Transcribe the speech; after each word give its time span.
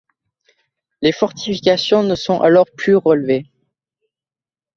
Les 1.03 1.11
fortifications 1.11 2.01
ne 2.01 2.15
sont 2.15 2.41
alors 2.41 2.65
plus 2.75 2.95
relevées. 2.95 3.51